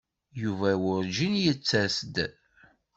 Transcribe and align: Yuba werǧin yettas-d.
Yuba 0.41 0.69
werǧin 0.83 1.33
yettas-d. 1.43 2.15